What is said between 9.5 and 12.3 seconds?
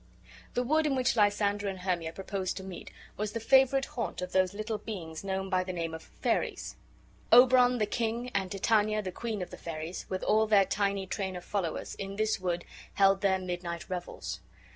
the fairies, with all their tiny train of followers, in